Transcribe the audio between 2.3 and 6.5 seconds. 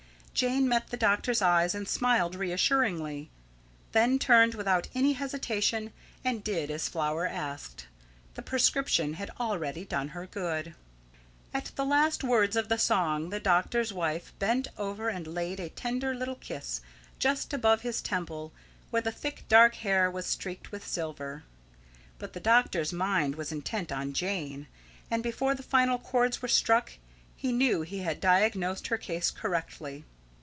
reassuringly; then turned without any hesitation and